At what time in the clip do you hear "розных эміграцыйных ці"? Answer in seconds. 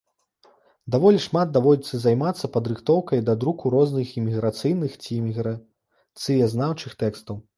3.75-5.11